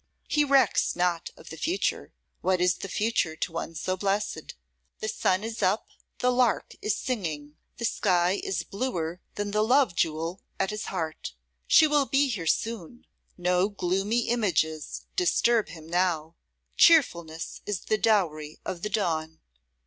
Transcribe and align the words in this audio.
He 0.27 0.43
recks 0.43 0.95
not 0.95 1.29
of 1.37 1.51
the 1.51 1.57
future. 1.57 2.11
What 2.41 2.59
is 2.59 2.77
the 2.77 2.87
future 2.89 3.35
to 3.35 3.51
one 3.51 3.75
so 3.75 3.95
blessed? 3.95 4.55
The 4.97 5.07
sun 5.07 5.43
is 5.43 5.61
up, 5.61 5.89
the 6.17 6.31
lark 6.31 6.73
is 6.81 6.95
singing, 6.95 7.55
the 7.77 7.85
sky 7.85 8.41
is 8.43 8.63
bluer 8.63 9.21
than 9.35 9.51
the 9.51 9.61
love 9.63 9.95
jewel 9.95 10.41
at 10.59 10.71
his 10.71 10.85
heart. 10.85 11.35
She 11.67 11.85
will 11.85 12.07
be 12.07 12.29
here 12.29 12.47
soon. 12.47 13.05
No 13.37 13.69
gloomy 13.69 14.21
images 14.29 15.05
disturb 15.15 15.67
him 15.69 15.85
now. 15.87 16.35
Cheerfulness 16.75 17.61
is 17.67 17.81
the 17.81 17.99
dowry 17.99 18.59
of 18.65 18.81
the 18.81 18.89
dawn. 18.89 19.39